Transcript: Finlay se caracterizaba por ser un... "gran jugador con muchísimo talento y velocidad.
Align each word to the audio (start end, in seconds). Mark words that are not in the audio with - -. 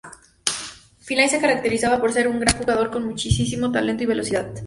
Finlay 0.99 1.29
se 1.29 1.39
caracterizaba 1.39 1.99
por 2.01 2.11
ser 2.11 2.27
un... 2.27 2.39
"gran 2.39 2.57
jugador 2.57 2.89
con 2.89 3.05
muchísimo 3.05 3.71
talento 3.71 4.01
y 4.01 4.07
velocidad. 4.07 4.51